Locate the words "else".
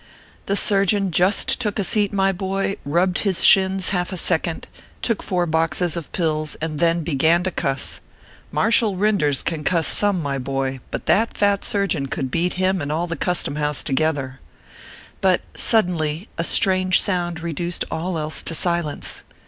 18.17-18.41